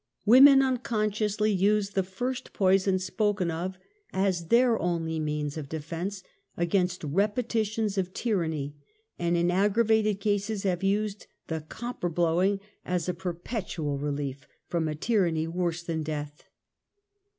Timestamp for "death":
16.01-16.45